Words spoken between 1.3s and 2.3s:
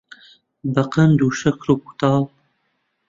شەکر و کووتاڵ